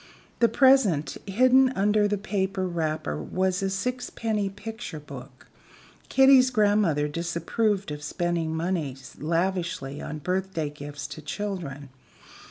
[0.39, 5.45] The present hidden under the paper wrapper was a sixpenny picture book.
[6.09, 11.89] Kitty's grandmother disapproved of spending money lavishly on birthday gifts to children.